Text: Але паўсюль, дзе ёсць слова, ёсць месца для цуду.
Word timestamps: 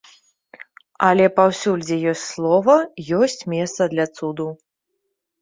Але 1.07 1.25
паўсюль, 1.37 1.83
дзе 1.87 1.97
ёсць 2.13 2.23
слова, 2.33 2.79
ёсць 3.19 3.43
месца 3.55 3.81
для 3.93 4.09
цуду. 4.19 4.49